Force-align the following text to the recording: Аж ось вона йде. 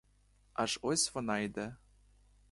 Аж 0.53 0.79
ось 0.81 1.15
вона 1.15 1.39
йде. 1.39 1.75